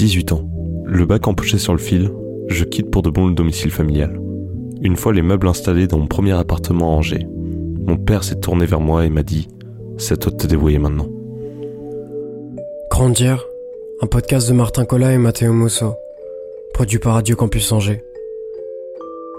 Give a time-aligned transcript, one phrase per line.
[0.00, 0.48] 18 ans.
[0.86, 2.10] Le bac empoché sur le fil,
[2.48, 4.18] je quitte pour de bon le domicile familial.
[4.80, 7.26] Une fois les meubles installés dans mon premier appartement à Angers,
[7.86, 9.48] mon père s'est tourné vers moi et m'a dit
[9.98, 11.06] C'est à toi de te débrouiller maintenant.
[12.90, 13.46] Grandir,
[14.00, 15.92] un podcast de Martin Collat et Matteo Musso,
[16.72, 18.02] produit par Radio Campus Angers.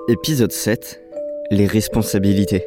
[0.09, 1.01] Épisode 7
[1.49, 2.63] Les responsabilités.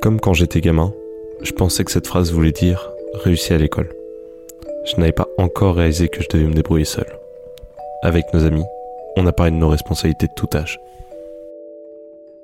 [0.00, 0.94] Comme quand j'étais gamin,
[1.42, 2.92] je pensais que cette phrase voulait dire
[3.24, 3.88] réussir à l'école.
[4.84, 7.06] Je n'avais pas encore réalisé que je devais me débrouiller seul.
[8.02, 8.64] Avec nos amis,
[9.16, 10.78] on a parlé de nos responsabilités de tout âge.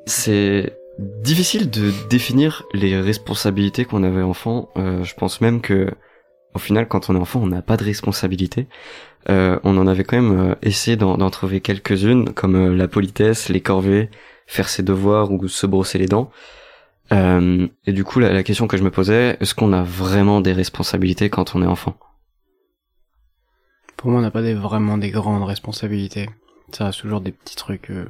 [0.07, 4.69] C'est difficile de définir les responsabilités qu'on avait enfant.
[4.77, 5.91] Euh, je pense même que
[6.55, 8.67] au final, quand on est enfant, on n'a pas de responsabilité.
[9.29, 13.61] Euh, on en avait quand même euh, essayé d'en trouver quelques-unes, comme la politesse, les
[13.61, 14.11] corvées,
[14.47, 16.31] faire ses devoirs ou se brosser les dents.
[17.13, 20.53] Euh, et du coup, la, question que je me posais, est-ce qu'on a vraiment des
[20.53, 21.97] responsabilités quand on est enfant?
[24.01, 26.31] Pour moi, on n'a pas vraiment des grandes responsabilités.
[26.73, 28.07] Ça reste toujours des petits trucs euh,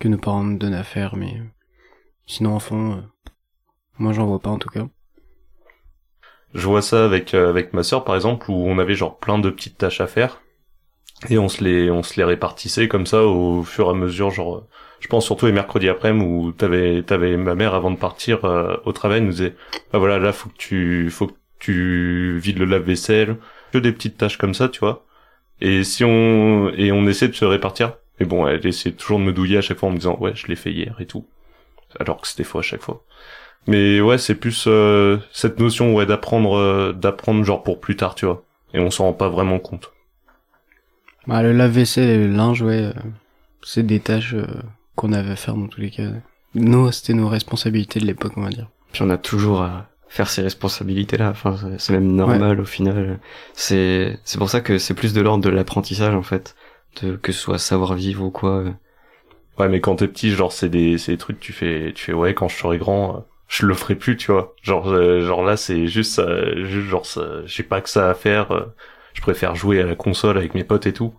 [0.00, 1.44] que nos parents nous donnent à faire, mais euh,
[2.26, 3.00] sinon, enfant,
[3.98, 4.88] moi, j'en vois pas en tout cas.
[6.54, 9.48] Je vois ça avec avec ma sœur, par exemple, où on avait genre plein de
[9.48, 10.40] petites tâches à faire
[11.30, 14.30] et on se les on se les répartissait comme ça au fur et à mesure,
[14.30, 14.66] genre
[14.98, 18.76] je pense surtout les mercredis après-midi où t'avais t'avais ma mère avant de partir euh,
[18.86, 19.54] au travail nous disait
[19.92, 23.36] bah voilà là faut que tu faut que tu vides le lave-vaisselle
[23.72, 25.06] que des petites tâches comme ça tu vois
[25.60, 29.24] et si on et on essaie de se répartir mais bon elle essaie toujours de
[29.24, 31.26] me douiller à chaque fois en me disant ouais je l'ai fait hier et tout
[31.98, 33.04] alors que c'était faux à chaque fois
[33.66, 38.14] mais ouais c'est plus euh, cette notion ouais d'apprendre euh, d'apprendre genre pour plus tard
[38.14, 39.92] tu vois et on s'en rend pas vraiment compte
[41.26, 42.92] bah le lave-vaisselle et le linge ouais
[43.62, 44.34] c'est des tâches
[44.98, 46.10] qu'on avait à faire dans tous les cas.
[46.54, 48.68] Nous, c'était nos responsabilités de l'époque, on va dire.
[48.92, 51.30] Puis on a toujours à faire ces responsabilités-là.
[51.30, 53.18] Enfin, c'est même normal au final.
[53.52, 56.54] C'est c'est pour ça que c'est plus de l'ordre de l'apprentissage en fait,
[57.02, 58.64] de, que ce soit savoir vivre ou quoi.
[59.58, 62.12] Ouais, mais quand t'es petit, genre c'est des c'est des trucs tu fais tu fais
[62.12, 64.54] ouais quand je serai grand, euh, je le ferai plus, tu vois.
[64.62, 66.26] Genre euh, genre là c'est juste ça,
[66.64, 68.52] juste genre ça, j'ai pas que ça à faire.
[68.52, 68.66] Euh,
[69.14, 71.12] je préfère jouer à la console avec mes potes et tout.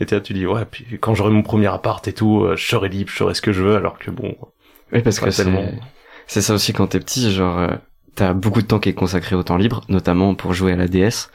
[0.00, 2.88] Et tu dis, ouais, puis quand j'aurai mon premier appart et tout, euh, je serai
[2.88, 4.36] libre, je ferai ce que je veux, alors que bon.
[4.92, 5.44] Oui, parce que c'est,
[6.26, 7.74] c'est ça aussi quand t'es petit, genre, euh,
[8.18, 10.88] t'as beaucoup de temps qui est consacré au temps libre, notamment pour jouer à la
[10.88, 11.30] DS.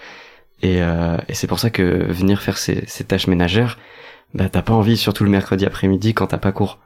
[0.61, 3.77] Et, euh, et c'est pour ça que venir faire ces, ces tâches ménagères,
[4.33, 6.79] bah t'as pas envie, surtout le mercredi après-midi quand t'as pas cours.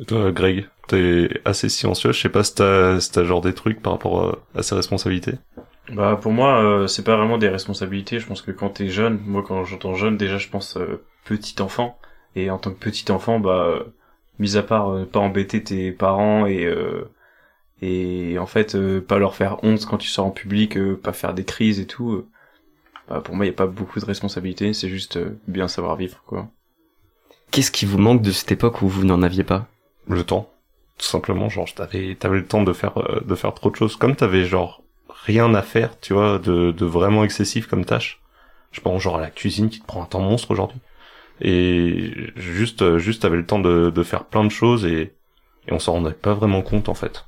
[0.00, 3.54] Et toi, Greg, t'es assez silencieux, je sais pas si t'as, si t'as genre des
[3.54, 5.34] trucs par rapport à, à ces responsabilités.
[5.88, 8.20] Bah pour moi euh, c'est pas vraiment des responsabilités.
[8.20, 11.60] Je pense que quand t'es jeune, moi quand j'entends jeune déjà je pense euh, petit
[11.60, 11.98] enfant
[12.36, 13.84] et en tant que petit enfant bah euh,
[14.38, 16.66] mis à part pas embêter tes parents et
[17.82, 21.44] et en fait pas leur faire honte quand tu sors en public, pas faire des
[21.44, 22.24] crises et tout.
[23.08, 24.72] bah pour moi il y a pas beaucoup de responsabilités.
[24.72, 26.48] C'est juste bien savoir vivre quoi.
[27.50, 29.66] Qu'est-ce qui vous manque de cette époque où vous n'en aviez pas?
[30.08, 30.48] Le temps
[30.98, 32.94] tout simplement genre t'avais t'avais le temps de faire
[33.24, 34.82] de faire trop de choses comme t'avais genre
[35.24, 38.20] rien à faire, tu vois, de, de vraiment excessif comme tâche.
[38.72, 40.80] Je pense genre à la cuisine qui te prend un temps monstre aujourd'hui.
[41.40, 45.14] Et juste, juste avais le temps de, de faire plein de choses et,
[45.68, 47.26] et on s'en rendait pas vraiment compte en fait.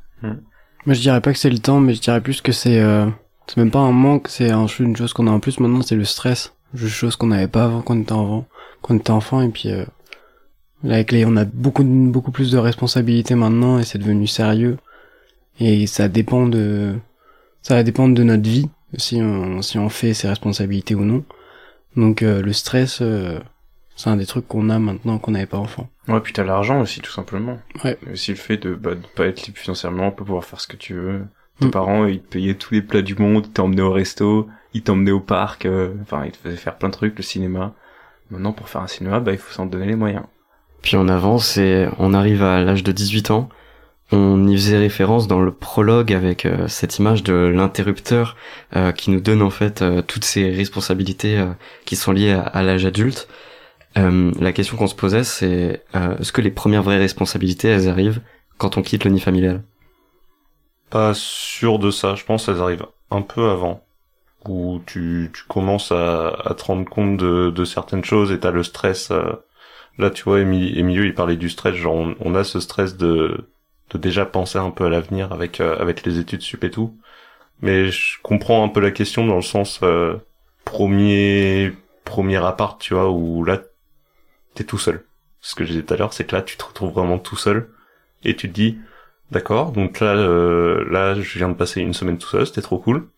[0.87, 3.07] Moi je dirais pas que c'est le temps, mais je dirais plus que c'est euh,
[3.47, 6.05] c'est même pas un manque, c'est une chose qu'on a en plus maintenant, c'est le
[6.05, 6.53] stress.
[6.75, 8.15] Une chose qu'on n'avait pas avant quand on était
[8.83, 9.85] quand on était enfant et puis euh,
[10.83, 14.77] là avec les on a beaucoup beaucoup plus de responsabilités maintenant et c'est devenu sérieux
[15.61, 16.97] et ça dépend de
[17.65, 18.69] ça va dépendre de notre vie,
[18.99, 21.25] si on, si on fait ses responsabilités ou non.
[21.97, 23.41] Donc euh, le stress, euh,
[23.97, 25.89] c'est un des trucs qu'on a maintenant qu'on n'avait pas enfant.
[26.09, 27.59] Ouais, puis t'as l'argent aussi, tout simplement.
[27.85, 27.99] Ouais.
[28.07, 30.67] Et aussi le fait de, bah, de pas être libre financièrement, peut pouvoir faire ce
[30.67, 31.23] que tu veux.
[31.61, 31.71] Tes mm.
[31.71, 35.13] parents, ils te payaient tous les plats du monde, ils t'emmenaient au resto, ils t'emmenaient
[35.13, 37.75] au parc, euh, enfin, ils te faisaient faire plein de trucs, le cinéma.
[38.31, 40.25] Maintenant, pour faire un cinéma, bah, il faut s'en donner les moyens.
[40.83, 43.49] Puis on avance et on arrive à l'âge de 18 ans
[44.13, 48.37] on y faisait référence dans le prologue avec euh, cette image de l'interrupteur
[48.77, 51.43] euh, qui nous donne en fait euh, toutes ces responsabilités
[51.85, 53.29] qui sont liées à, l'âge adulte.
[53.97, 58.21] La question qu'on se posait c'est est-ce que les premières vraies responsabilités elles arrivent
[58.59, 59.63] quand on quitte le nid familial?
[60.91, 63.83] Pas sûr de ça, je pense qu'elles arrivent un peu avant
[64.47, 68.51] où tu, tu commences à, à te rendre compte de, de certaines choses et t'as
[68.51, 69.11] le stress.
[69.99, 73.49] là tu vois Emilio il parlait du stress, genre on, on a ce stress de
[73.91, 76.97] de déjà penser un peu à l'avenir avec euh, avec les études sup et tout.
[77.63, 80.17] Mais je comprends un peu la question dans le sens euh,
[80.65, 81.73] premier
[82.05, 83.61] premier appart, tu vois, où là
[84.55, 85.05] t'es tout seul.
[85.41, 87.37] Ce que j'ai dit tout à l'heure, c'est que là tu te retrouves vraiment tout
[87.37, 87.69] seul
[88.25, 88.79] et tu te dis
[89.31, 92.79] d'accord, donc là euh, là je viens de passer une semaine tout seul, c'était trop
[92.79, 93.09] cool.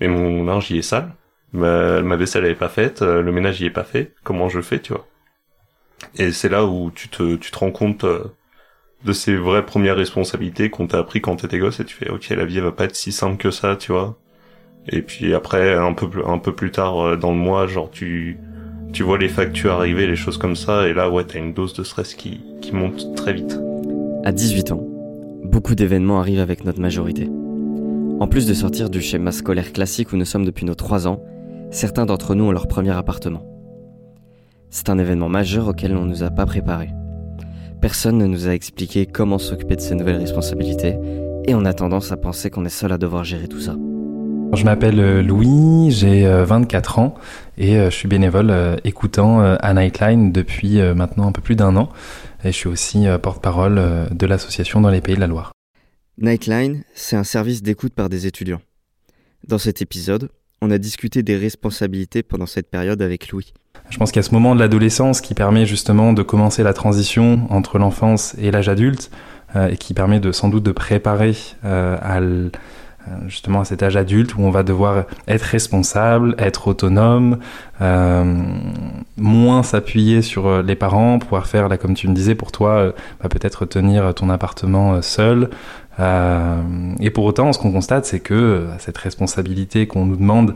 [0.00, 1.12] Mais mon linge il est sale.
[1.52, 4.48] ma, ma vaisselle elle est pas faite, euh, le ménage il est pas fait, comment
[4.48, 5.06] je fais, tu vois?
[6.16, 8.24] Et c'est là où tu te, tu te rends compte euh,
[9.04, 12.28] de ces vraies premières responsabilités qu'on t'a appris quand t'étais gosse et tu fais, ok,
[12.30, 14.18] la vie elle va pas être si simple que ça, tu vois.
[14.88, 17.90] Et puis après, un peu, plus- un peu plus tard euh, dans le mois, genre
[17.90, 18.38] tu,
[18.92, 21.74] tu vois les factures arriver, les choses comme ça, et là ouais, t'as une dose
[21.74, 23.58] de stress qui, qui monte très vite.
[24.24, 24.86] À 18 ans,
[25.44, 27.28] beaucoup d'événements arrivent avec notre majorité.
[28.20, 31.22] En plus de sortir du schéma scolaire classique où nous sommes depuis nos 3 ans,
[31.70, 33.44] certains d'entre nous ont leur premier appartement.
[34.70, 36.90] C'est un événement majeur auquel on ne nous a pas préparés.
[37.80, 40.96] Personne ne nous a expliqué comment s'occuper de ces nouvelles responsabilités,
[41.46, 43.76] et on a tendance à penser qu'on est seul à devoir gérer tout ça.
[44.54, 47.14] Je m'appelle euh, Louis, j'ai euh, 24 ans
[47.58, 51.42] et euh, je suis bénévole euh, écoutant euh, à Nightline depuis euh, maintenant un peu
[51.42, 51.90] plus d'un an.
[52.44, 55.52] Et je suis aussi euh, porte-parole euh, de l'association dans les Pays de la Loire.
[56.18, 58.60] Nightline, c'est un service d'écoute par des étudiants.
[59.46, 60.30] Dans cet épisode,
[60.60, 63.52] on a discuté des responsabilités pendant cette période avec Louis.
[63.90, 67.78] Je pense a ce moment de l'adolescence qui permet justement de commencer la transition entre
[67.78, 69.10] l'enfance et l'âge adulte
[69.56, 71.34] euh, et qui permet de sans doute de préparer
[71.64, 72.50] euh, à euh,
[73.26, 77.38] justement à cet âge adulte où on va devoir être responsable, être autonome,
[77.80, 78.42] euh,
[79.16, 82.70] moins s'appuyer sur euh, les parents, pouvoir faire là comme tu me disais pour toi,
[82.70, 85.50] euh, bah, peut-être tenir ton appartement euh, seul.
[86.00, 86.60] Euh,
[87.00, 90.54] et pour autant, ce qu'on constate, c'est que euh, cette responsabilité qu'on nous demande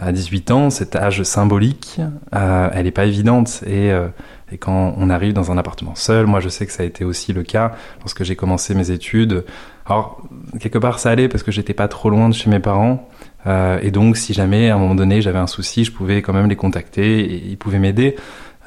[0.00, 2.00] à 18 ans, cet âge symbolique,
[2.34, 3.62] euh, elle n'est pas évidente.
[3.66, 4.08] Euh,
[4.52, 7.04] et quand on arrive dans un appartement seul, moi je sais que ça a été
[7.04, 9.44] aussi le cas lorsque j'ai commencé mes études.
[9.88, 10.20] Alors,
[10.60, 13.08] quelque part ça allait parce que j'étais pas trop loin de chez mes parents.
[13.46, 16.32] Euh, et donc, si jamais à un moment donné j'avais un souci, je pouvais quand
[16.32, 18.16] même les contacter ils pouvaient m'aider.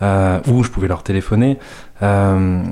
[0.02, 1.60] Euh, ou je pouvais leur téléphoner.
[2.02, 2.64] Euh,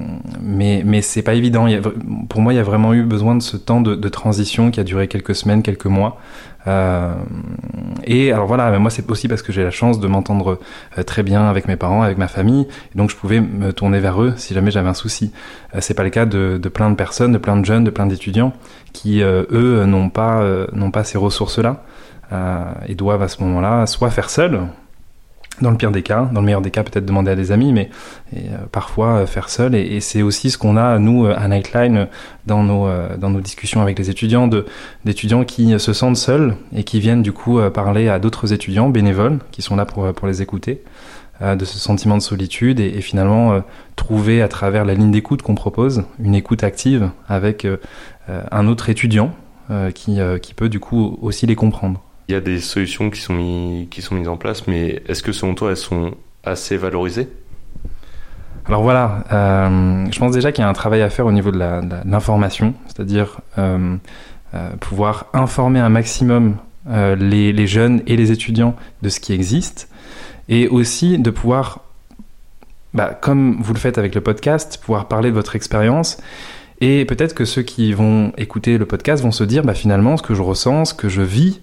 [0.42, 1.68] mais mais c'est pas évident.
[1.68, 1.80] Il
[2.28, 4.84] pour moi, il y a vraiment eu besoin de ce temps de transition qui a
[4.84, 6.20] duré quelques semaines, quelques mois.
[6.70, 7.14] Euh,
[8.04, 10.60] et alors voilà, moi c'est aussi parce que j'ai la chance de m'entendre
[10.98, 14.00] euh, très bien avec mes parents, avec ma famille, et donc je pouvais me tourner
[14.00, 15.32] vers eux si jamais j'avais un souci.
[15.76, 17.90] Euh, c'est pas le cas de, de plein de personnes, de plein de jeunes, de
[17.90, 18.54] plein d'étudiants
[18.94, 20.44] qui eux n'ont pas
[20.74, 21.84] n'ont pas ces ressources-là
[22.32, 24.60] euh, et doivent à ce moment-là soit faire seuls,
[25.62, 27.74] dans le pire des cas, dans le meilleur des cas peut-être demander à des amis,
[27.74, 27.90] mais
[28.36, 28.40] euh,
[28.72, 29.76] parfois euh, faire seul.
[29.76, 32.08] Et, et c'est aussi ce qu'on a nous euh, à Nightline
[32.46, 34.66] dans nos euh, dans nos discussions avec les étudiants de
[35.06, 39.40] d'étudiants qui se sentent seuls et qui viennent du coup parler à d'autres étudiants bénévoles
[39.52, 40.84] qui sont là pour pour les écouter
[41.42, 43.62] de ce sentiment de solitude et, et finalement euh,
[43.96, 47.78] trouver à travers la ligne d'écoute qu'on propose une écoute active avec euh,
[48.28, 49.32] un autre étudiant
[49.72, 52.02] euh, qui qui peut du coup aussi les comprendre.
[52.30, 55.24] Il y a des solutions qui sont, mis, qui sont mises en place, mais est-ce
[55.24, 57.28] que selon toi elles sont assez valorisées?
[58.68, 61.50] Alors voilà, euh, je pense déjà qu'il y a un travail à faire au niveau
[61.50, 61.58] de
[62.06, 63.96] l'information, c'est-à-dire euh,
[64.54, 69.90] euh, pouvoir informer un maximum les, les jeunes et les étudiants de ce qui existe,
[70.50, 71.80] et aussi de pouvoir,
[72.94, 76.18] bah, comme vous le faites avec le podcast, pouvoir parler de votre expérience.
[76.80, 80.22] Et peut-être que ceux qui vont écouter le podcast vont se dire, bah, finalement, ce
[80.22, 81.60] que je ressens, ce que je vis,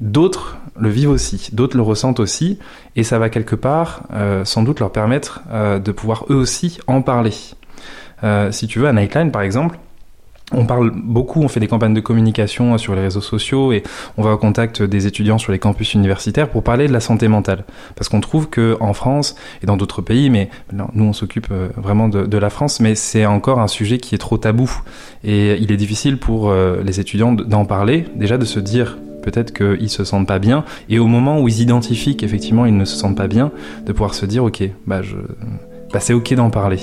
[0.00, 2.58] d'autres le vivent aussi, d'autres le ressentent aussi,
[2.96, 6.78] et ça va quelque part euh, sans doute leur permettre euh, de pouvoir eux aussi
[6.86, 7.34] en parler.
[8.24, 9.78] Euh, si tu veux, à Nightline par exemple,
[10.52, 13.84] on parle beaucoup, on fait des campagnes de communication sur les réseaux sociaux et
[14.16, 17.28] on va au contact des étudiants sur les campus universitaires pour parler de la santé
[17.28, 17.64] mentale.
[17.94, 22.08] Parce qu'on trouve que en France et dans d'autres pays, mais nous on s'occupe vraiment
[22.08, 24.68] de, la France, mais c'est encore un sujet qui est trop tabou.
[25.22, 29.90] Et il est difficile pour les étudiants d'en parler, déjà de se dire peut-être qu'ils
[29.90, 33.16] se sentent pas bien, et au moment où ils identifient qu'effectivement ils ne se sentent
[33.16, 33.52] pas bien,
[33.86, 35.16] de pouvoir se dire ok, bah, je...
[35.92, 36.80] bah c'est ok d'en parler.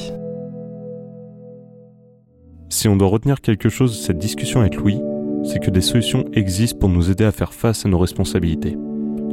[2.69, 4.99] Si on doit retenir quelque chose de cette discussion avec Louis,
[5.45, 8.77] c'est que des solutions existent pour nous aider à faire face à nos responsabilités.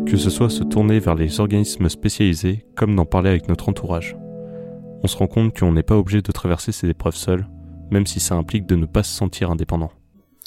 [0.07, 4.17] Que ce soit se tourner vers les organismes spécialisés, comme d'en parler avec notre entourage.
[5.03, 7.47] On se rend compte qu'on n'est pas obligé de traverser ces épreuves seul,
[7.91, 9.91] même si ça implique de ne pas se sentir indépendant.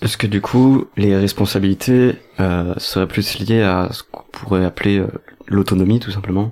[0.01, 4.99] Est-ce que du coup, les responsabilités euh, seraient plus liées à ce qu'on pourrait appeler
[4.99, 5.07] euh,
[5.47, 6.51] l'autonomie, tout simplement?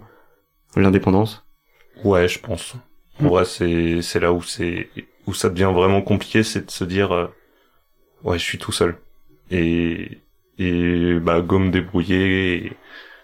[0.76, 1.46] L'indépendance?
[2.04, 2.76] Ouais, je pense.
[3.20, 3.28] Mm.
[3.28, 4.90] Ouais, c'est c'est là où c'est
[5.28, 7.28] où ça devient vraiment compliqué, c'est de se dire euh,
[8.24, 8.98] ouais, je suis tout seul
[9.52, 10.20] et
[10.58, 12.72] et bah go me débrouiller et,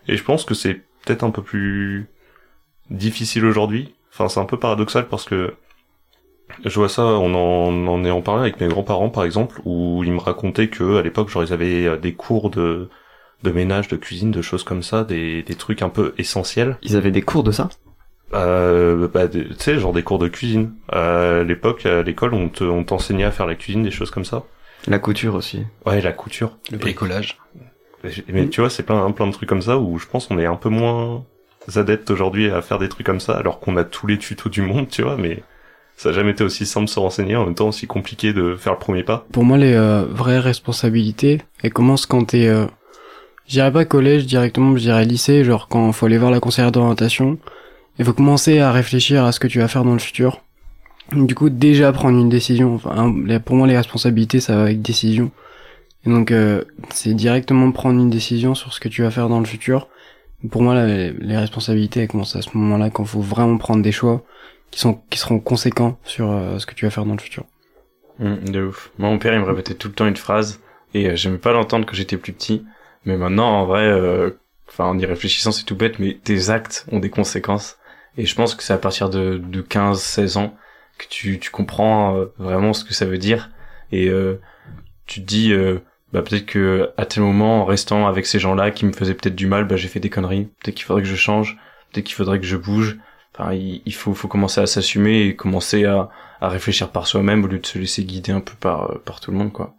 [0.08, 2.08] et je pense que c'est peut-être un peu plus
[2.90, 3.96] difficile aujourd'hui.
[4.14, 5.56] Enfin, c'est un peu paradoxal parce que
[6.66, 9.62] je vois ça, on en, on en est en parlé avec mes grands-parents par exemple,
[9.66, 12.90] où ils me racontaient que à l'époque, genre ils avaient euh, des cours de
[13.44, 16.78] de ménage, de cuisine, de choses comme ça, des des trucs un peu essentiels.
[16.84, 17.70] Ils avaient des cours de ça?
[18.34, 20.74] Euh, bah, tu sais, genre des cours de cuisine.
[20.90, 24.26] à l'époque, à l'école, on te, on t'enseignait à faire la cuisine, des choses comme
[24.26, 24.44] ça.
[24.88, 25.64] La couture aussi.
[25.86, 26.58] Ouais, la couture.
[26.72, 27.38] Le bricolage.
[28.30, 30.46] Mais tu vois, c'est plein, plein de trucs comme ça où je pense qu'on est
[30.46, 31.24] un peu moins
[31.76, 34.64] adeptes aujourd'hui à faire des trucs comme ça, alors qu'on a tous les tutos du
[34.64, 35.44] monde, tu vois, mais
[36.02, 38.56] ça a jamais été aussi simple de se renseigner, en même temps aussi compliqué de
[38.56, 39.28] faire le premier pas.
[39.32, 42.66] Pour moi, les euh, vraies responsabilités, elles commencent quand t'es, euh,
[43.46, 46.72] je dirais pas collège directement, je dirais lycée, genre quand faut aller voir la conseillère
[46.72, 47.38] d'orientation,
[48.00, 50.42] il faut commencer à réfléchir à ce que tu vas faire dans le futur.
[51.12, 52.74] Du coup, déjà prendre une décision.
[52.74, 53.14] Enfin,
[53.46, 55.30] pour moi, les responsabilités, ça va avec décision.
[56.08, 59.40] Et donc, euh, c'est directement prendre une décision sur ce que tu vas faire dans
[59.40, 59.88] le futur.
[60.50, 64.24] Pour moi, les responsabilités, elles commencent à ce moment-là, quand faut vraiment prendre des choix
[64.72, 67.46] qui sont qui seront conséquents sur euh, ce que tu vas faire dans le futur.
[68.20, 68.92] Hum, de ouf.
[68.98, 70.62] Moi, mon père, il me répétait tout le temps une phrase,
[70.94, 72.66] et euh, j'aimais pas l'entendre quand j'étais plus petit.
[73.06, 74.32] Mais maintenant, en vrai, euh,
[74.70, 77.78] enfin, en y réfléchissant, c'est tout bête, mais tes actes ont des conséquences.
[78.18, 80.56] Et je pense que c'est à partir de, de 15, 16 ans
[80.98, 83.50] que tu, comprends vraiment ce que ça veut dire.
[83.92, 84.12] Et
[85.08, 85.54] tu te dis,
[86.14, 89.36] bah, peut-être que à tel moment, en restant avec ces gens-là qui me faisaient peut-être
[89.36, 90.50] du mal, bah, j'ai fait des conneries.
[90.62, 91.58] Peut-être qu'il faudrait que je change.
[91.92, 92.98] Peut-être qu'il faudrait que je bouge.
[93.34, 96.10] Enfin, il, il faut, faut commencer à s'assumer et commencer à,
[96.42, 99.20] à réfléchir par soi-même au lieu de se laisser guider un peu par, euh, par
[99.20, 99.74] tout le monde, quoi.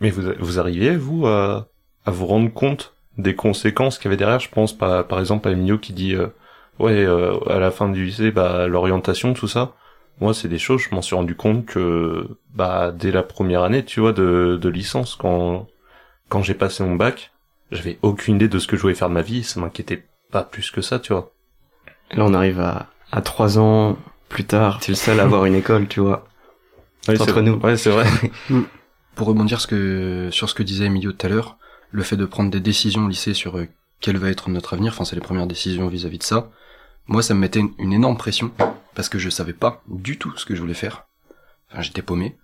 [0.00, 1.68] Mais vous, vous arriviez, vous, à,
[2.06, 4.38] à vous rendre compte des conséquences qu'il y avait derrière?
[4.38, 6.28] Je pense par, par exemple à Emilio qui dit euh,
[6.78, 9.74] ouais euh, à la fin du lycée bah l'orientation tout ça.
[10.20, 13.84] Moi c'est des choses je m'en suis rendu compte que bah dès la première année
[13.84, 15.66] tu vois de, de licence quand
[16.28, 17.32] quand j'ai passé mon bac
[17.72, 20.44] j'avais aucune idée de ce que je voulais faire de ma vie ça m'inquiétait pas
[20.44, 21.32] plus que ça tu vois.
[22.12, 23.98] Là, on arrive à, à trois ans
[24.28, 24.80] plus tard.
[24.80, 26.26] T'es le seul à avoir une école, tu vois.
[27.06, 27.54] Ouais, entre c'est- nous.
[27.60, 28.06] Ouais c'est vrai.
[29.14, 31.56] Pour rebondir ce que, sur ce que disait Emilio tout à l'heure,
[31.90, 33.66] le fait de prendre des décisions au lycée sur euh,
[34.00, 36.50] quel va être notre avenir, enfin c'est les premières décisions vis-à-vis de ça,
[37.06, 38.52] moi ça me mettait une, une énorme pression,
[38.94, 41.06] parce que je savais pas du tout ce que je voulais faire.
[41.72, 42.36] Enfin j'étais paumé.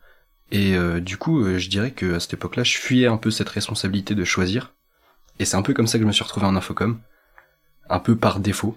[0.51, 3.31] Et euh, du coup, euh, je dirais que à cette époque-là, je fuyais un peu
[3.31, 4.73] cette responsabilité de choisir.
[5.39, 6.99] Et c'est un peu comme ça que je me suis retrouvé en infocom,
[7.89, 8.77] un peu par défaut,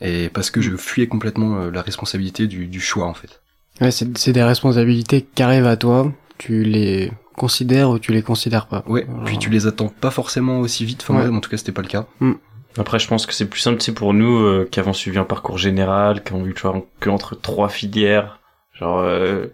[0.00, 3.40] et parce que je fuyais complètement euh, la responsabilité du, du choix en fait.
[3.80, 6.12] Ouais, c'est c'est des responsabilités qui arrivent à toi.
[6.38, 8.82] Tu les considères ou tu les considères pas.
[8.86, 9.24] Ouais, Voilà.
[9.24, 11.28] puis tu les attends pas forcément aussi vite, enfin Ouais.
[11.36, 12.06] en tout cas c'était pas le cas.
[12.76, 15.16] Après, je pense que c'est plus simple, tu sais, pour nous, euh, qui avons suivi
[15.18, 18.40] un parcours général, qui ont eu, tu vois, que entre trois filières.
[18.72, 19.46] Genre, euh,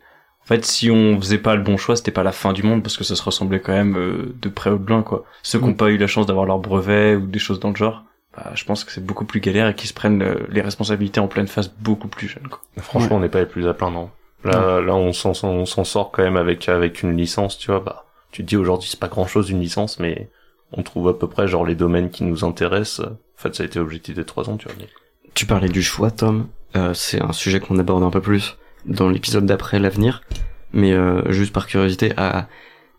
[0.43, 2.83] en fait, si on faisait pas le bon choix, c'était pas la fin du monde,
[2.83, 5.25] parce que ça se ressemblait quand même euh, de près ou de loin, quoi.
[5.43, 5.77] Ceux qui n'ont Mm.
[5.77, 8.05] pas eu la chance d'avoir leur brevet ou des choses dans le genre,
[8.37, 11.21] bah, je pense que c'est beaucoup plus galère et qu'ils se prennent euh, les responsabilités
[11.21, 12.61] en pleine face beaucoup plus jeunes, quoi.
[12.79, 13.95] Franchement, on n'est pas les plus à plaindre.
[13.99, 14.11] non.
[14.45, 17.81] Là, là, on s'en, on s'en sort quand même avec avec une licence, tu vois.
[17.81, 20.31] Bah, tu te dis aujourd'hui c'est pas grand chose une licence, mais
[20.73, 23.01] on trouve à peu près genre les domaines qui nous intéressent.
[23.07, 24.77] En fait, ça a été l'objectif des trois ans, tu vois.
[24.79, 24.89] mais-
[25.35, 26.49] Tu parlais du choix, Tom.
[26.77, 28.57] Euh, c'est un sujet qu'on aborde un peu plus
[28.87, 30.23] dans l'épisode d'après l'avenir.
[30.73, 32.47] Mais euh, juste par curiosité, à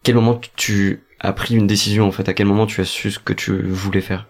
[0.03, 2.27] quel moment tu as pris une décision en fait?
[2.29, 4.27] À quel moment tu as su ce que tu voulais faire?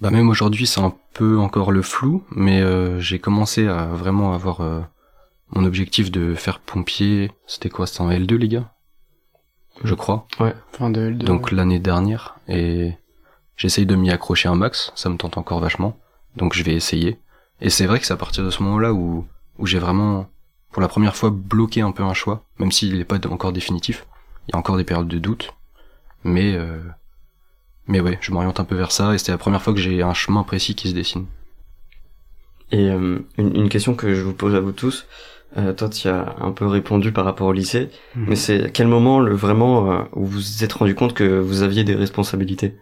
[0.00, 4.32] Bah même aujourd'hui c'est un peu encore le flou, mais euh, j'ai commencé à vraiment
[4.32, 4.80] avoir euh,
[5.50, 7.30] mon objectif de faire pompier.
[7.46, 7.86] C'était quoi?
[7.86, 8.72] C'était en L2 les gars?
[9.84, 10.26] Je crois.
[10.72, 12.94] Fin de, de- Donc l'année dernière et
[13.56, 14.92] j'essaye de m'y accrocher un max.
[14.94, 15.96] Ça me tente encore vachement.
[16.36, 17.18] Donc je vais essayer.
[17.60, 19.26] Et c'est vrai que c'est à partir de ce moment-là où
[19.58, 20.26] où j'ai vraiment
[20.72, 24.06] pour la première fois bloqué un peu un choix, même s'il n'est pas encore définitif.
[24.48, 25.52] Il y a encore des périodes de doute,
[26.24, 26.78] mais euh,
[27.86, 30.02] mais ouais, je m'oriente un peu vers ça et c'est la première fois que j'ai
[30.02, 31.26] un chemin précis qui se dessine.
[32.72, 35.06] Et euh, une, une question que je vous pose à vous tous,
[35.56, 38.24] euh, toi tu as un peu répondu par rapport au lycée, Mhm.
[38.28, 41.38] mais c'est à quel moment le vraiment euh, où vous vous êtes rendu compte que
[41.40, 42.76] vous aviez des responsabilités?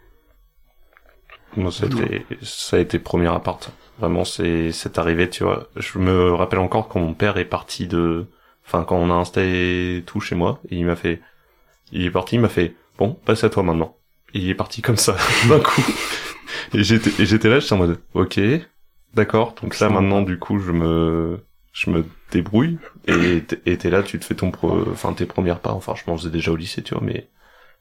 [1.57, 3.71] Moi, ça a été, ça a été premier appart.
[3.99, 5.69] Vraiment, c'est, c'est arrivé, tu vois.
[5.77, 8.27] Je me rappelle encore quand mon père est parti de,
[8.67, 11.21] enfin, quand on a installé tout chez moi, et il m'a fait,
[11.93, 13.98] il est parti, il m'a fait, bon, passe à toi maintenant.
[14.35, 15.17] Et il est parti comme ça,
[15.49, 15.83] d'un coup.
[16.75, 18.41] Et j'étais, et j'étais là, j'étais en mode, ok,
[19.15, 19.55] d'accord.
[19.63, 21.41] Donc là, maintenant, du coup, je me,
[21.73, 22.79] je me débrouille.
[23.07, 25.73] Et t'es- et t'es là, tu te fais ton, pro- enfin, tes premières pas.
[25.73, 27.31] Enfin, je m'en faisais déjà au lycée, tu vois, mais,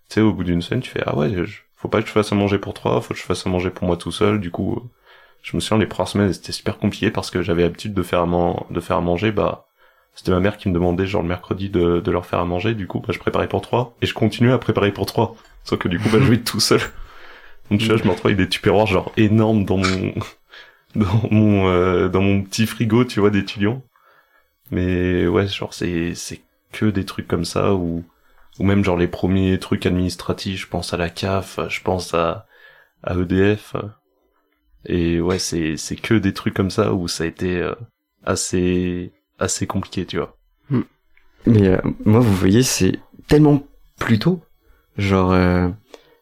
[0.10, 2.14] tu sais, au bout d'une semaine, tu fais, ah ouais, je- faut pas que je
[2.14, 4.40] fasse à manger pour trois, faut que je fasse à manger pour moi tout seul.
[4.40, 4.90] Du coup, euh,
[5.44, 8.22] je me souviens, les premières semaines, c'était super compliqué parce que j'avais l'habitude de faire
[8.22, 9.67] à, man- de faire à manger, bah,
[10.18, 12.74] c'était ma mère qui me demandait, genre, le mercredi de, de leur faire à manger.
[12.74, 15.36] Du coup, bah, je préparais pour trois et je continuais à préparer pour trois.
[15.64, 16.82] Sauf que du coup, bah, je vais tout seul.
[17.70, 20.14] Donc, tu vois, je me retrouve avec des tupperwares, genre, énormes dans mon,
[20.96, 23.84] dans mon, euh, dans mon petit frigo, tu vois, d'étudiant.
[24.72, 28.04] Mais, ouais, genre, c'est, c'est que des trucs comme ça où,
[28.58, 32.48] ou même genre les premiers trucs administratifs, je pense à la CAF, je pense à,
[33.04, 33.76] à EDF.
[34.86, 37.76] Et ouais, c'est, c'est que des trucs comme ça où ça a été euh,
[38.26, 40.38] assez, assez compliqué, tu vois.
[41.48, 43.66] Mais euh, moi, vous voyez, c'est tellement
[44.00, 44.42] plus tôt.
[44.98, 45.70] Genre, euh,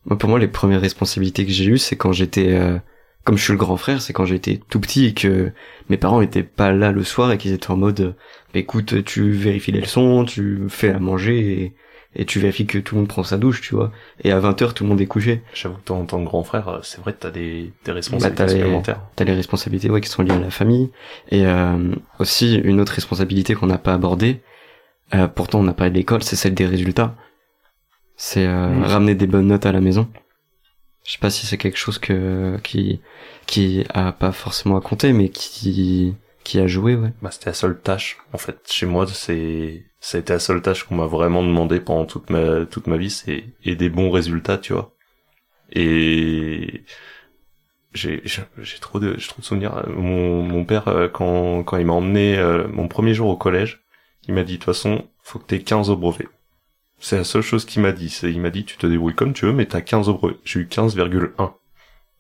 [0.05, 2.77] moi, pour moi, les premières responsabilités que j'ai eues, c'est quand j'étais, euh,
[3.23, 5.51] comme je suis le grand frère, c'est quand j'étais tout petit et que
[5.89, 8.15] mes parents étaient pas là le soir et qu'ils étaient en mode,
[8.53, 11.73] bah, écoute, tu vérifies les leçons, tu fais à manger et,
[12.15, 13.91] et tu vérifies que tout le monde prend sa douche, tu vois.
[14.23, 15.41] Et à 20h, tout le monde est couché.
[15.53, 17.71] J'avoue que toi, en tant que grand frère, euh, c'est vrai que t'as des, des
[17.87, 19.01] Bah, responsabilités t'as les, supplémentaires.
[19.15, 20.91] t'as les responsabilités ouais, qui sont liées à la famille.
[21.29, 24.41] Et euh, aussi, une autre responsabilité qu'on n'a pas abordée,
[25.13, 27.15] euh, pourtant on n'a pas de l'école, c'est celle des résultats.
[28.17, 28.83] C'est euh, Mmh.
[28.83, 30.07] ramener des bonnes notes à la maison.
[31.05, 32.99] Je sais pas si c'est quelque chose que qui
[33.45, 37.11] qui a pas forcément à compter, mais qui qui a joué, ouais.
[37.21, 38.17] Bah, c'était la seule tâche.
[38.33, 41.79] En fait, chez moi, c'est, ça a été la seule tâche qu'on m'a vraiment demandé
[41.79, 44.93] pendant toute ma, toute ma vie, c'est, et des bons résultats, tu vois.
[45.71, 46.83] Et,
[47.91, 49.83] j'ai, j'ai trop de, j'ai trop de souvenirs.
[49.87, 53.83] Mon, mon père, euh, quand, quand il m'a emmené, euh, mon premier jour au collège,
[54.27, 56.27] il m'a dit, de toute façon, faut que t'aies 15 au brevet.
[56.99, 58.09] C'est la seule chose qu'il m'a dit.
[58.09, 60.37] C'est, il m'a dit, tu te débrouilles comme tu veux, mais t'as 15 au brevet.
[60.43, 61.53] J'ai eu 15,1.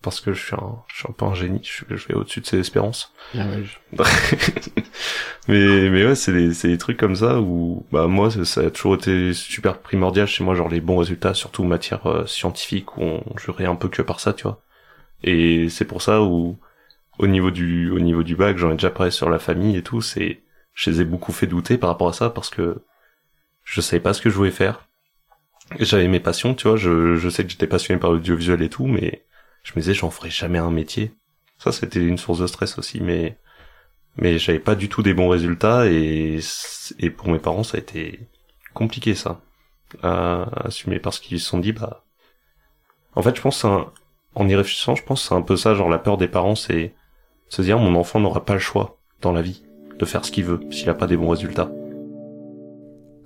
[0.01, 1.61] Parce que je suis un, je suis un peu un génie.
[1.63, 3.11] Je, je vais au-dessus de ses espérances.
[3.37, 4.03] Ah ouais, je-
[5.47, 8.61] mais mais ouais c'est des c'est des trucs comme ça où bah moi ça, ça
[8.61, 12.25] a toujours été super primordial chez moi genre les bons résultats surtout en matière euh,
[12.25, 14.61] scientifique où on jurait un peu que par ça tu vois
[15.23, 16.57] et c'est pour ça où
[17.19, 19.83] au niveau du au niveau du bac j'en ai déjà parlé sur la famille et
[19.83, 20.41] tout c'est
[20.73, 22.83] je les ai beaucoup fait douter par rapport à ça parce que
[23.63, 24.87] je savais pas ce que je voulais faire
[25.79, 28.87] j'avais mes passions tu vois je je sais que j'étais passionné par l'audiovisuel et tout
[28.87, 29.25] mais
[29.65, 31.11] je me disais j'en ferai jamais un métier
[31.57, 33.37] ça c'était une source de stress aussi mais
[34.15, 36.39] mais j'avais pas du tout des bons résultats et
[36.99, 38.21] et pour mes parents ça a été
[38.73, 39.41] compliqué ça
[40.03, 42.05] à assumer parce qu'ils se sont dit bah
[43.15, 45.99] en fait je pense en y réfléchissant je pense c'est un peu ça genre la
[45.99, 46.93] peur des parents c'est
[47.49, 49.63] se dire mon enfant n'aura pas le choix dans la vie
[49.97, 51.71] de faire ce qu'il veut s'il a pas des bons résultats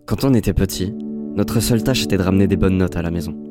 [0.05, 0.93] Quand on était petit,
[1.35, 3.48] notre seule tâche était de ramener des bonnes notes à la maison.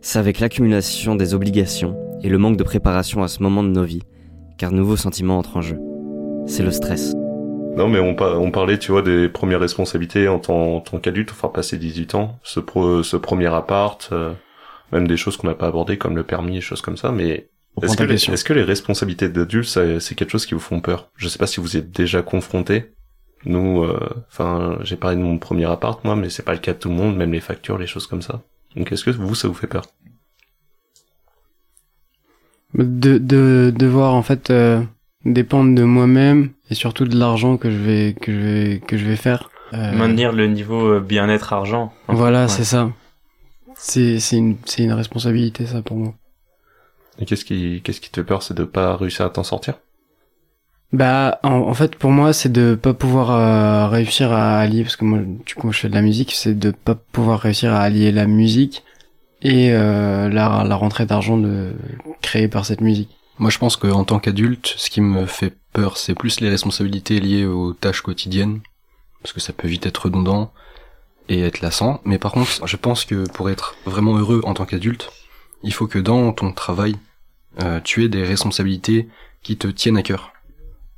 [0.00, 3.84] C'est avec l'accumulation des obligations et le manque de préparation à ce moment de nos
[3.84, 4.02] vies
[4.58, 5.78] qu'un nouveau sentiment entre en jeu.
[6.46, 7.12] C'est le stress.
[7.76, 10.98] non mais on, pa- on parlait tu vois des premières responsabilités en tant, en tant
[10.98, 14.32] qu'adulte enfin passer 18 ans ce pro, ce premier appart euh,
[14.92, 17.48] même des choses qu'on n'a pas abordées comme le permis et choses comme ça mais
[17.82, 20.80] Est-ce que, les, est-ce que les responsabilités d'adulte, ça- c'est quelque chose qui vous font
[20.80, 21.10] peur?
[21.16, 22.92] Je sais pas si vous y êtes déjà confronté.
[23.44, 24.00] Nous, euh,
[24.32, 26.88] enfin, j'ai parlé de mon premier appart, moi, mais c'est pas le cas de tout
[26.88, 28.40] le monde, même les factures, les choses comme ça.
[28.76, 29.84] Donc, est-ce que vous, ça vous fait peur
[32.74, 34.82] de de devoir en fait euh,
[35.24, 39.04] dépendre de moi-même et surtout de l'argent que je vais que je vais que je
[39.06, 41.92] vais faire Euh, Maintenir le niveau euh, bien-être argent.
[42.06, 42.48] voilà Ouais.
[42.48, 42.92] c'est ça
[43.74, 46.14] c'est c'est une c'est une responsabilité ça pour moi
[47.18, 49.74] Et qu'est-ce qui, qu'est-ce qui te fait peur C'est de pas réussir à t'en sortir
[50.96, 54.96] bah en, en fait pour moi c'est de pas pouvoir euh, réussir à allier parce
[54.96, 57.80] que moi du coup je fais de la musique c'est de pas pouvoir réussir à
[57.80, 58.82] allier la musique
[59.42, 61.72] et euh, la la rentrée d'argent de
[62.22, 65.98] créée par cette musique Moi, je pense qu'en tant qu'adulte, ce qui me fait peur,
[65.98, 68.60] c'est plus les responsabilités liées aux tâches quotidiennes,
[69.22, 70.52] parce que ça peut vite être redondant
[71.28, 72.00] et être lassant.
[72.04, 75.10] Mais par contre, je pense que pour être vraiment heureux en tant qu'adulte,
[75.62, 76.96] il faut que dans ton travail,
[77.62, 79.08] euh, tu aies des responsabilités
[79.42, 80.32] qui te tiennent à cœur.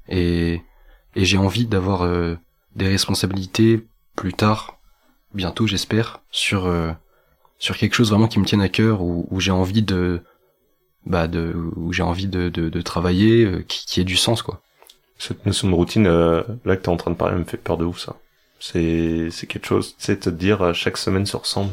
[0.08, 0.62] Et,
[1.14, 2.36] et j'ai envie d'avoir euh,
[2.74, 4.78] des responsabilités plus tard,
[5.34, 6.92] bientôt j'espère, sur euh,
[7.58, 10.22] sur quelque chose vraiment qui me tienne à cœur, où, où j'ai envie de
[11.06, 14.42] bah de où j'ai envie de, de, de travailler euh, qui, qui ait du sens
[14.42, 14.62] quoi
[15.18, 17.56] Cette notion de routine, euh, là que t'es en train de parler, elle me fait
[17.56, 18.16] peur de ouf, ça.
[18.60, 21.72] C'est, c'est quelque chose, sais, te dire, euh, chaque semaine se ressemble.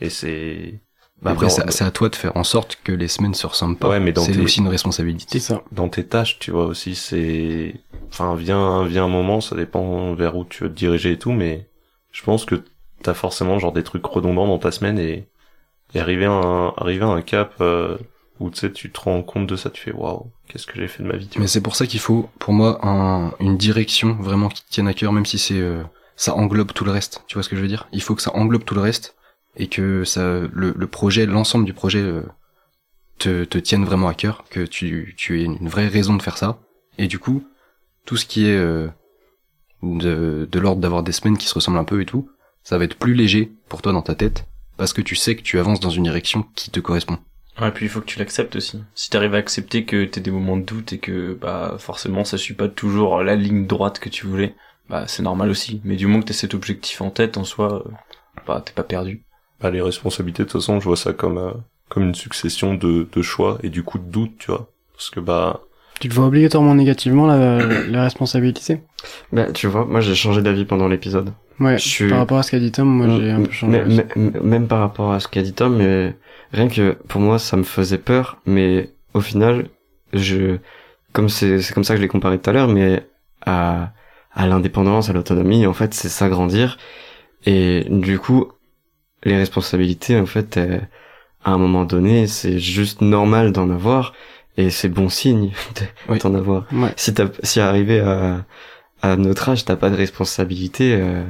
[0.00, 0.80] Et c'est...
[1.22, 3.76] bah après dans- c'est à toi de faire en sorte que les semaines se ressemblent
[3.76, 3.88] pas.
[3.88, 5.38] Ouais, mais dans c'est tes- aussi une responsabilité.
[5.40, 5.62] Ça.
[5.72, 7.74] Dans tes tâches, tu vois aussi, c'est,
[8.08, 11.32] enfin, vient, vient un moment, ça dépend vers où tu veux te diriger et tout,
[11.32, 11.66] mais
[12.12, 12.62] je pense que
[13.02, 15.28] t'as forcément genre des trucs redondants dans ta semaine et,
[15.94, 17.96] et arriver à un, arriver à un cap euh,
[18.40, 20.88] où tu sais, tu te rends compte de ça, tu fais waouh, qu'est-ce que j'ai
[20.88, 23.56] fait de ma vie, tu mais c'est pour ça qu'il faut pour moi un, une
[23.56, 25.82] direction vraiment qui tienne à cœur même si c'est euh,
[26.16, 27.22] ça englobe tout le reste.
[27.26, 27.88] Tu vois ce que je veux dire?
[27.92, 29.14] Il faut que ça englobe tout le reste
[29.58, 32.22] et que ça le, le projet l'ensemble du projet euh,
[33.18, 36.38] te, te tienne vraiment à cœur que tu tu aies une vraie raison de faire
[36.38, 36.58] ça
[36.96, 37.44] et du coup
[38.06, 38.88] tout ce qui est euh,
[39.82, 42.30] de, de l'ordre d'avoir des semaines qui se ressemblent un peu et tout
[42.62, 45.42] ça va être plus léger pour toi dans ta tête parce que tu sais que
[45.42, 47.18] tu avances dans une direction qui te correspond
[47.60, 48.84] Ouais, puis il faut que tu l'acceptes aussi.
[48.94, 52.38] Si t'arrives à accepter que t'as des moments de doute et que bah forcément ça
[52.38, 54.54] suit pas toujours la ligne droite que tu voulais,
[54.88, 55.80] bah c'est normal aussi.
[55.82, 57.90] Mais du moment que t'as cet objectif en tête, en soi, euh,
[58.46, 59.24] bah t'es pas perdu.
[59.60, 61.50] Bah, les responsabilités, de toute façon, je vois ça comme, euh,
[61.88, 64.68] comme une succession de, de choix et du coup de doute, tu vois.
[64.94, 65.60] Parce que bah,
[66.00, 68.80] tu te vois obligatoirement négativement la, les responsabilités
[69.32, 71.32] Bah, tu vois, moi j'ai changé d'avis pendant l'épisode.
[71.60, 73.82] Ouais, Je suis- par rapport à ce qu'a dit Tom, moi j'ai un peu changé.
[73.84, 76.16] Mais- mais- même par rapport à ce qu'a dit Tom, mais
[76.52, 79.66] rien que pour moi ça me faisait peur, mais au final,
[80.12, 80.58] je,
[81.12, 83.04] comme c'est c'est comme ça que je l'ai comparé tout à l'heure, mais
[83.44, 83.90] à,
[84.32, 86.78] à l'indépendance, à l'autonomie, en fait, c'est s'agrandir.
[87.44, 88.52] Et du coup,
[89.24, 90.78] les responsabilités, en fait, euh,
[91.44, 94.12] à un moment donné, c'est juste normal d'en avoir,
[94.56, 95.52] et c'est bon signe
[96.08, 96.18] Oui.
[96.18, 96.66] d'en avoir.
[96.72, 96.92] Ouais.
[96.96, 98.44] Si t'as, si arrivé à,
[99.02, 101.24] à notre âge, t'as pas de responsabilité, euh...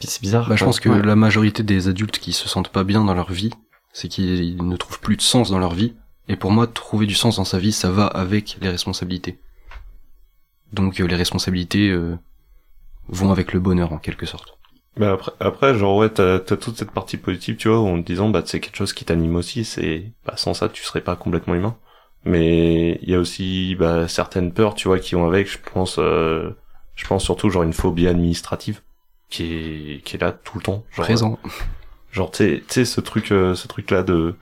[0.00, 0.48] c'est bizarre.
[0.48, 1.02] Bah, je pense que Ouais.
[1.02, 3.50] la majorité des adultes qui se sentent pas bien dans leur vie,
[3.92, 5.94] c'est qu'ils ne trouvent plus de sens dans leur vie.
[6.28, 9.38] Et pour moi, trouver du sens dans sa vie, ça va avec les responsabilités.
[10.72, 12.16] Donc euh, les responsabilités euh,
[13.08, 14.58] vont avec le bonheur en quelque sorte.
[14.98, 18.06] Mais après, après, genre, ouais, t'as, t'as toute cette partie positive, tu vois, en te
[18.06, 21.16] disant, bah, c'est quelque chose qui t'anime aussi, c'est, bah, sans ça, tu serais pas
[21.16, 21.76] complètement humain.
[22.24, 25.96] Mais il y a aussi, bah, certaines peurs, tu vois, qui vont avec, je pense,
[25.98, 26.50] euh,
[26.94, 28.80] je pense surtout, genre, une phobie administrative,
[29.28, 29.44] qui
[29.96, 30.84] est, qui est là tout le temps.
[30.92, 31.38] Genre, Présent.
[32.12, 34.34] Genre, tu sais- ce truc, euh, ce truc-là de,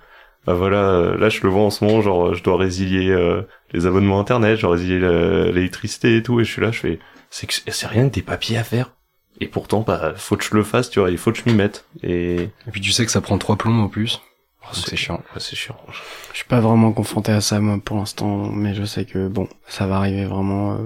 [0.47, 3.43] bah voilà, euh, là, je le vois en ce moment, genre, je dois résilier euh,
[3.73, 6.99] les abonnements internet, je dois résilier l'électricité et tout, et je suis là, je fais,
[7.31, 8.93] c'est c'est rien que des papiers à faire.
[9.41, 11.55] Et pourtant, bah, faut que je le fasse, tu vois, il faut que je m'y
[11.55, 11.85] mette.
[12.03, 12.35] Et
[12.67, 14.21] Et puis tu sais que ça prend trois plombs au plus.
[14.63, 15.17] Oh, c'est chiant.
[15.35, 15.77] Ouais, c'est chiant.
[16.33, 19.49] Je suis pas vraiment confronté à ça moi pour l'instant, mais je sais que bon,
[19.69, 20.79] ça va arriver vraiment euh,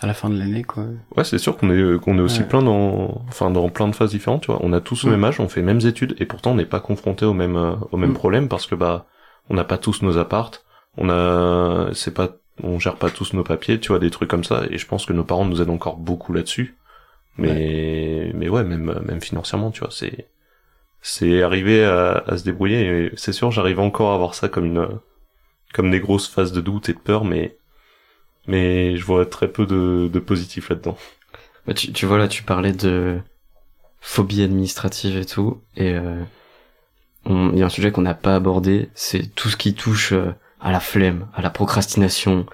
[0.00, 0.84] à la fin de l'année quoi.
[1.16, 2.46] Ouais, c'est sûr qu'on est, qu'on est aussi Ouais.
[2.46, 4.60] plein dans, enfin, dans plein de phases différentes, tu vois.
[4.62, 5.14] On a tous le Mm.
[5.14, 7.56] même âge, on fait les mêmes études, et pourtant on n'est pas confronté au même,
[7.56, 8.14] euh, au même Mm.
[8.14, 9.06] problème parce que, bah,
[9.50, 10.64] on n'a pas tous nos appartes,
[10.96, 12.30] on a, c'est pas,
[12.62, 15.04] on gère pas tous nos papiers, tu vois, des trucs comme ça, et je pense
[15.04, 16.76] que nos parents nous aident encore beaucoup là-dessus.
[17.38, 20.26] Mais, mais ouais, même, même financièrement, tu vois, c'est,
[21.02, 24.88] c'est arriver à, à se débrouiller, c'est sûr, j'arrive encore à avoir ça comme une,
[25.74, 27.56] comme des grosses phases de doute et de peur, mais,
[28.46, 30.98] mais je vois très peu de, de positif là-dedans.
[31.66, 33.18] Bah, tu, tu vois là, tu parlais de
[34.00, 36.22] phobie administrative et tout, et euh,
[37.24, 40.12] on- il y a un sujet qu'on n'a pas abordé, c'est tout ce qui touche
[40.12, 42.46] euh, à la flemme, à la procrastination,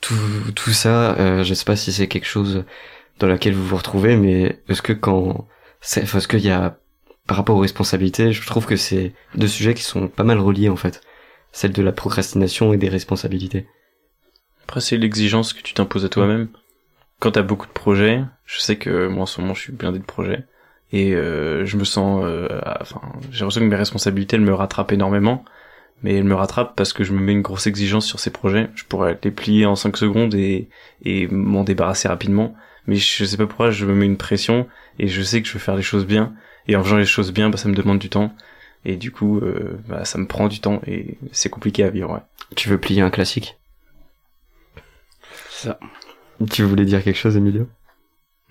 [0.00, 0.14] tout,
[0.56, 1.14] tout ça.
[1.18, 2.64] Euh, je sais pas si c'est quelque chose
[3.18, 5.46] dans laquelle vous vous retrouvez, mais est-ce que quand,
[5.82, 6.78] est-ce qu'il y a
[7.26, 10.68] par rapport aux responsabilités, je trouve que c'est deux sujets qui sont pas mal reliés
[10.68, 11.00] en fait,
[11.52, 13.66] celle de la procrastination et des responsabilités.
[14.64, 16.48] Après, c'est l'exigence que tu t'imposes à toi-même.
[17.18, 19.98] Quand t'as beaucoup de projets, je sais que moi en ce moment je suis blindé
[19.98, 20.44] de projets
[20.92, 23.00] et euh, je me sens, euh, enfin,
[23.30, 25.44] j'ai l'impression que mes responsabilités elles me rattrapent énormément,
[26.02, 28.68] mais elles me rattrapent parce que je me mets une grosse exigence sur ces projets.
[28.74, 30.68] Je pourrais les plier en 5 secondes et
[31.02, 32.54] et m'en débarrasser rapidement,
[32.86, 34.66] mais je sais pas pourquoi je me mets une pression
[34.98, 36.32] et je sais que je veux faire les choses bien
[36.68, 38.32] et en faisant les choses bien, bah, ça me demande du temps
[38.84, 42.10] et du coup, euh, bah, ça me prend du temps et c'est compliqué à vivre.
[42.12, 42.20] Ouais.
[42.54, 43.56] Tu veux plier un classique?
[45.50, 45.78] C'est ça.
[46.50, 47.66] Tu voulais dire quelque chose, Emilio?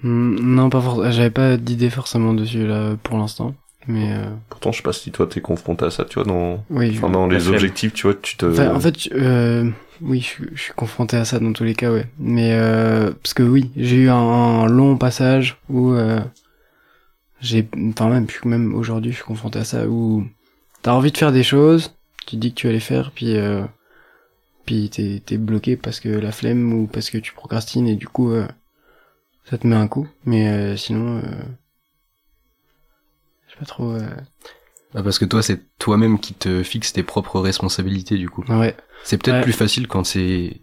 [0.04, 1.12] Hmm, Non, pas forcément.
[1.12, 3.56] J'avais pas d'idée forcément dessus là pour l'instant,
[3.88, 6.64] mais euh, Pourtant, je sais pas si toi t'es confronté à ça, tu vois, dans,
[6.70, 6.94] oui.
[6.98, 8.46] enfin, dans les objectifs, tu vois, tu te.
[8.46, 9.70] Enfin, en fait, euh,
[10.02, 12.08] oui, je, suis- je suis confronté à ça dans tous les cas, ouais.
[12.20, 16.20] Mais euh, parce que oui, j'ai eu un, un long passage où euh,
[17.42, 20.26] j'ai, enfin même, puis même aujourd'hui, je suis confronté à ça où
[20.82, 21.94] t'as envie de faire des choses,
[22.28, 23.64] tu dis que tu vas les faire, puis euh,
[24.66, 28.08] puis t'es t'es bloqué parce que la flemme ou parce que tu procrastines et du
[28.08, 28.48] coup euh,
[29.46, 30.08] ça te met un coup.
[30.26, 31.22] Mais euh, sinon, euh,
[33.48, 33.94] je sais pas trop.
[34.94, 38.44] Bah, parce que toi, c'est toi-même qui te fixes tes propres responsabilités du coup.
[38.48, 38.76] Ouais.
[39.04, 39.44] C'est peut-être Ouais.
[39.44, 40.62] plus facile quand c'est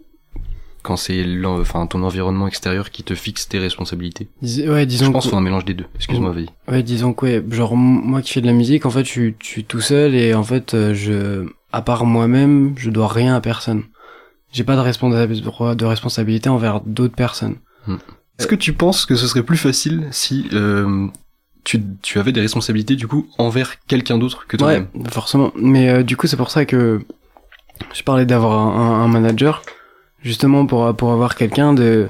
[0.81, 4.27] quand c'est enfin ton environnement extérieur qui te fixe tes responsabilités.
[4.41, 5.85] Dis- ouais, disons Je pense qu'il faut un mélange des deux.
[5.95, 6.47] Excuse-moi, vas-y.
[6.67, 9.35] Ouais, disons que ouais, genre moi qui fais de la musique, en fait, je suis,
[9.41, 13.33] je suis tout seul et en fait, euh, je, à part moi-même, je dois rien
[13.35, 13.83] à personne.
[14.51, 17.55] J'ai pas de, responsa- de responsabilité envers d'autres personnes.
[18.37, 21.07] Est-ce que tu penses que ce serait plus facile si euh,
[21.63, 25.51] tu, tu avais des responsabilités du coup envers quelqu'un d'autre que Ouais, toi-même forcément.
[25.55, 27.01] Mais euh, du coup, c'est pour ça que
[27.93, 29.61] je parlais d'avoir un, un- un manager,
[30.21, 32.09] justement pour pour avoir quelqu'un de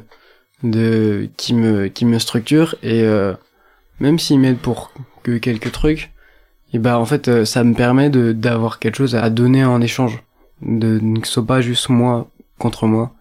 [0.63, 3.33] de qui me qui me structure et euh,
[3.99, 4.91] même s'il m'aide pour
[5.23, 6.11] que quelques trucs,
[6.73, 9.81] et bah en fait, euh, ça me permet de d'avoir quelque chose à donner en
[9.81, 10.23] échange,
[10.61, 12.27] de que ce soit pas juste moi
[12.59, 13.11] contre moi,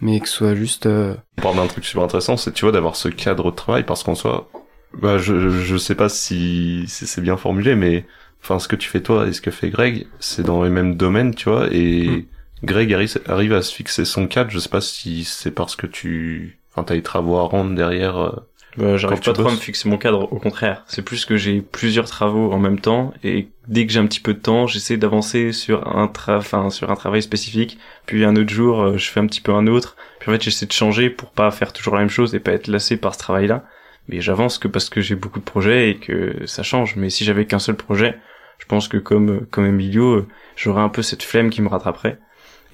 [0.00, 2.72] mais que ce soit juste euh, On parle d'un truc super intéressant, c'est tu vois
[2.72, 4.48] d'avoir ce cadre de travail parce qu'en soi,
[4.92, 8.06] bah je je- sais pas si, si c'est bien formulé, mais
[8.42, 10.96] enfin ce que tu fais toi et ce que fait Greg, c'est dans les mêmes
[10.96, 12.28] domaines, tu vois, et
[12.62, 14.50] Greg arrive, arrive à se fixer son cadre.
[14.50, 18.16] Je sais pas si c'est parce que tu, enfin t'as des travaux à rendre derrière.
[18.18, 18.30] euh,
[18.76, 20.84] Bah, j'arrive pas trop à me fixer mon cadre, au contraire.
[20.86, 24.20] C'est plus que j'ai plusieurs travaux en même temps et dès que j'ai un petit
[24.20, 27.78] peu de temps, j'essaie d'avancer sur un tra enfin, sur un travail spécifique.
[28.06, 29.96] Puis un autre jour, euh, je fais un petit peu un autre.
[30.20, 32.52] Puis en fait, j'essaie de changer pour pas faire toujours la même chose et pas
[32.52, 33.64] être lassé par ce travail-là.
[34.08, 36.96] Mais j'avance que parce que j'ai beaucoup de projets et que ça change.
[36.96, 38.18] Mais si j'avais qu'un seul projet,
[38.58, 42.18] je pense que comme comme Emilio, j'aurais un peu cette flemme qui me rattraperait.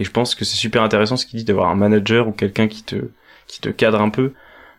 [0.01, 2.69] Et je pense que c'est super intéressant ce qu'il dit d'avoir un manager ou quelqu'un
[2.69, 2.97] qui te
[3.47, 4.33] qui te cadre un peu.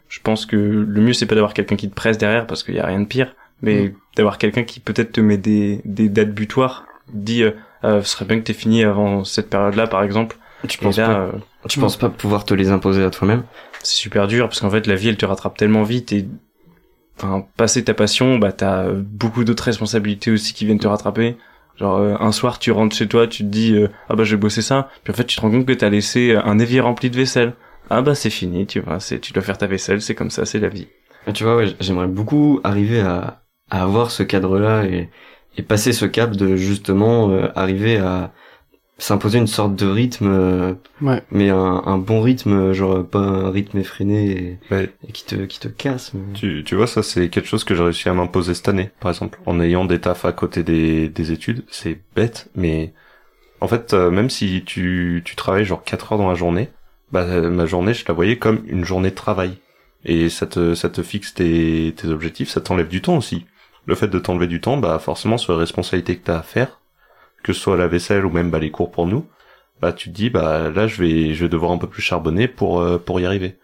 [0.09, 2.75] Je pense que le mieux c'est pas d'avoir quelqu'un qui te presse derrière parce qu'il
[2.75, 6.33] y a rien de pire, mais d'avoir quelqu'un qui peut-être te met des des dates
[6.33, 7.51] butoirs, dit euh,
[7.83, 10.37] euh, ce serait bien que t'aies fini avant cette période-là par exemple.
[10.67, 11.31] Tu penses là, pas, euh,
[11.67, 13.43] tu penses pas pouvoir te les imposer à toi-même
[13.83, 16.27] c'est super dur parce qu'en fait la vie elle te rattrape tellement vite et
[17.17, 21.37] enfin passer ta passion bah t'as beaucoup d'autres responsabilités aussi qui viennent te rattraper.
[21.77, 24.35] Genre euh, un soir tu rentres chez toi tu te dis euh, ah bah je
[24.35, 24.89] vais bosser ça.
[25.03, 27.53] Puis en fait tu te rends compte que t'as laissé un évier rempli de vaisselle.
[27.89, 30.45] Ah bah c'est fini tu vois c'est tu dois faire ta vaisselle c'est comme ça
[30.45, 30.87] c'est la vie.
[31.27, 33.41] Et Tu vois, ouais, j'aimerais beaucoup arriver à,
[33.71, 35.09] à avoir ce cadre-là et,
[35.57, 38.31] et passer ce cap de justement euh, arriver à
[38.97, 41.21] s'imposer une sorte de rythme, euh, Ouais.
[41.31, 44.89] mais un, un bon rythme, genre pas un rythme effréné et, Ouais.
[45.07, 46.13] et qui te qui te casse.
[46.13, 48.89] mais- Tu, tu vois, ça c'est quelque chose que j'ai réussi à m'imposer cette année,
[49.01, 51.63] par exemple, en ayant des tafs à côté des, des études.
[51.69, 52.93] C'est bête, mais
[53.61, 56.69] en fait, euh, même si tu, tu travailles genre 4 heures dans la journée,
[57.11, 59.57] bah euh, ma journée, je la voyais comme une journée de travail.
[60.05, 63.45] Et ça te, ça te fixe tes, tes objectifs, ça t'enlève du temps aussi.
[63.87, 66.79] Le fait de t'enlever du temps, bah forcément sur les responsabilités que t'as à faire,
[67.45, 69.27] que ce soit la vaisselle ou même bah, les cours pour nous,
[69.79, 72.47] bah tu te dis bah là je vais, je vais devoir un peu plus charbonner
[72.47, 73.57] pour, euh, pour y arriver.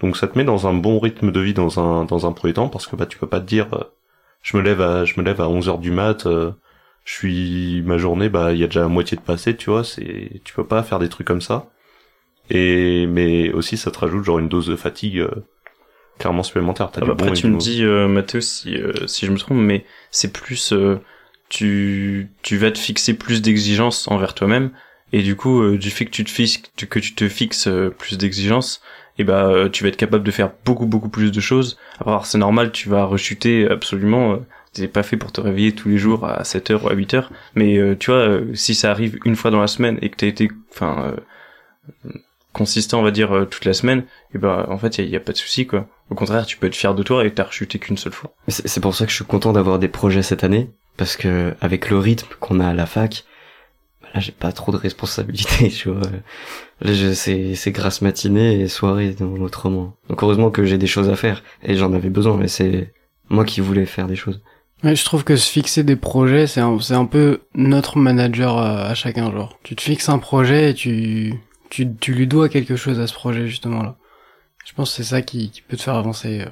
[0.00, 2.52] Donc ça te met dans un bon rythme de vie dans un dans un premier
[2.52, 3.82] temps parce que bah tu peux pas te dire euh,
[4.42, 6.52] je me lève à je me lève à 11 heures du mat euh,
[7.04, 9.82] je suis ma journée bah il y a déjà la moitié de passé tu vois
[9.82, 11.66] c'est tu peux pas faire des trucs comme ça.
[12.50, 15.26] Et mais aussi ça te rajoute genre une dose de fatigue
[16.20, 16.92] clairement supplémentaire.
[16.94, 18.76] Ah bah après tu me dis Mathéo si
[19.06, 20.72] si je me trompe mais c'est plus
[21.48, 24.70] tu tu vas te fixer plus d'exigences envers toi-même.
[25.12, 27.90] Et du coup euh, du fait que tu te fixes que tu te fixes euh,
[27.90, 28.82] plus d'exigences
[29.18, 31.78] et bah euh, tu vas être capable de faire beaucoup beaucoup plus de choses.
[32.04, 34.40] Alors c'est normal tu vas rechuter absolument
[34.74, 37.14] t'es pas fait pour te réveiller tous les jours à 7 heures ou à 8
[37.14, 37.32] heures.
[37.54, 40.50] Mais tu vois si ça arrive une fois dans la semaine et que t'as été
[40.70, 41.16] enfin
[42.52, 45.32] consistant on va dire toute la semaine et bah en fait il y, a pas
[45.32, 45.88] de souci quoi.
[46.10, 48.34] Au contraire tu peux être fier de toi et t'as rechuté qu'une seule fois.
[48.48, 51.88] C'est pour ça que je suis content d'avoir des projets cette année parce que avec
[51.88, 53.24] le rythme qu'on a à la fac,
[54.02, 56.02] bah là j'ai pas trop de responsabilités, tu vois.
[56.82, 59.96] Là je- c'est c'est grasse matinée et soirée dans autrement.
[60.10, 62.92] Donc heureusement que j'ai des choses à faire et j'en avais besoin, mais c'est
[63.30, 64.42] moi qui voulais faire des choses.
[64.84, 68.58] Ouais, je trouve que se fixer des projets, c'est un, c'est un peu notre manager
[68.58, 69.58] euh, à chacun, genre.
[69.64, 71.34] Tu te fixes un projet et tu,
[71.68, 73.96] tu, tu lui dois quelque chose à ce projet, justement, là.
[74.64, 76.42] Je pense que c'est ça qui, qui peut te faire avancer.
[76.42, 76.50] euh.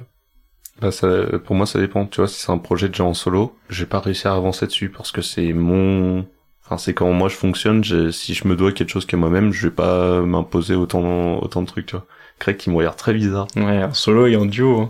[0.81, 1.07] Bah, ça,
[1.43, 2.05] pour moi, ça dépend.
[2.05, 4.89] Tu vois, si c'est un projet déjà en solo, j'ai pas réussi à avancer dessus
[4.89, 6.25] parce que c'est mon,
[6.65, 7.83] enfin, c'est comment moi je fonctionne.
[7.83, 11.61] Je- Si je me dois quelque chose qu'à moi-même, je vais pas m'imposer autant, autant
[11.61, 12.05] de trucs, tu vois.
[12.39, 13.47] Craig qui me regarde très bizarre.
[13.55, 14.89] ouais en solo et en duo hein.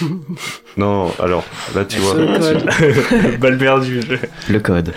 [0.76, 2.14] Non, alors, là, tu vois,
[3.40, 4.00] balle perdue
[4.48, 4.92] Le code.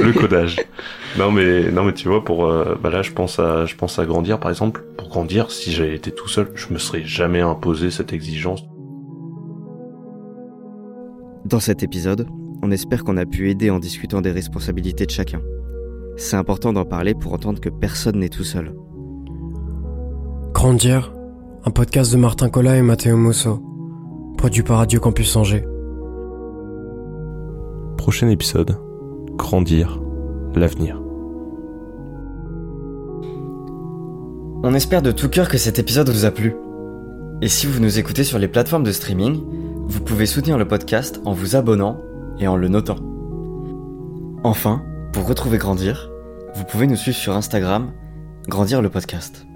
[0.00, 0.56] le codage.
[1.18, 3.98] Non, mais, non, mais tu vois, pour, euh, bah là, je pense à, je pense
[3.98, 4.82] à grandir, par exemple.
[4.98, 8.62] Pour grandir, si j'avais été tout seul, je me serais jamais imposé cette exigence.
[11.44, 12.26] Dans cet épisode,
[12.62, 15.42] on espère qu'on a pu aider en discutant des responsabilités de chacun.
[16.16, 18.74] C'est important d'en parler pour entendre que personne n'est tout seul.
[20.54, 21.12] Grandir,
[21.66, 23.62] un podcast de Martin Collat et Matteo Musso,
[24.38, 25.66] produit par Radio Campus Angers.
[27.98, 28.78] Prochain épisode.
[29.36, 30.00] Grandir.
[30.54, 31.02] L'avenir.
[34.62, 36.54] On espère de tout cœur que cet épisode vous a plu.
[37.42, 39.42] Et si vous nous écoutez sur les plateformes de streaming,
[39.86, 42.00] vous pouvez soutenir le podcast en vous abonnant
[42.38, 42.96] et en le notant.
[44.42, 46.10] Enfin, pour retrouver Grandir,
[46.54, 47.92] vous pouvez nous suivre sur Instagram,
[48.48, 49.46] Grandir le podcast.